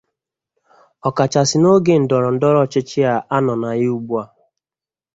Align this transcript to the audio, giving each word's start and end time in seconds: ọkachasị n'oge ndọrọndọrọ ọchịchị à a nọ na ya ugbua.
ọkachasị 1.07 1.57
n'oge 1.61 1.93
ndọrọndọrọ 2.03 2.59
ọchịchị 2.65 2.99
à 3.13 3.15
a 3.35 3.37
nọ 3.45 3.53
na 3.61 3.69
ya 3.81 3.87
ugbua. 3.95 4.23